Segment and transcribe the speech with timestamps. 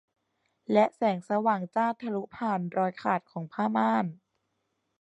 [0.71, 4.05] และแสงสว่างจ้าทะลุผ่านรอยขาดของผ้าม่าน